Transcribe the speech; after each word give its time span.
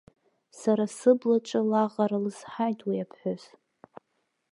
Сара 0.59 0.85
сыблаҿы 0.97 1.61
лаҟара 1.69 2.17
лызҳаит 2.23 2.79
уи 2.87 3.03
аԥҳәыс. 3.03 3.43